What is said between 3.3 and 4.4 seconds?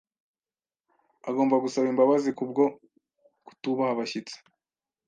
kutubaha abashyitsi.